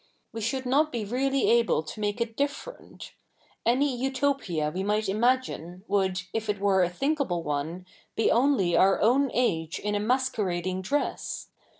We 0.31 0.41
should 0.41 0.65
not 0.65 0.91
be 0.91 1.05
really 1.05 1.47
able 1.51 1.83
to 1.83 1.93
7?iake 2.01 2.21
it 2.21 2.35
diffe7'etit. 2.35 3.11
A7iy 3.67 3.99
Utopia 3.99 4.71
we 4.73 4.81
77iight 4.81 5.03
i7?iagi7ie 5.05 5.83
zvould, 5.87 6.25
if 6.33 6.49
it 6.49 6.59
were 6.59 6.81
a 6.81 6.89
thinkable 6.89 7.43
one, 7.43 7.85
be 8.15 8.31
only 8.31 8.75
our 8.75 8.97
oiV7i 8.99 9.29
age 9.35 9.79
i?i 9.85 9.89
a 9.91 9.99
7nasquerading 9.99 10.81
dress. 10.81 11.49